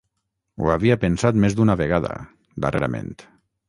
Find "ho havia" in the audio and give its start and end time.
0.61-0.97